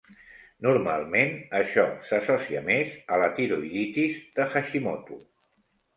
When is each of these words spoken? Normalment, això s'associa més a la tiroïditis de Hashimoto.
Normalment, 0.67 1.35
això 1.59 1.83
s'associa 2.09 2.63
més 2.71 2.97
a 3.13 3.19
la 3.25 3.31
tiroïditis 3.41 4.19
de 4.41 4.49
Hashimoto. 4.55 5.25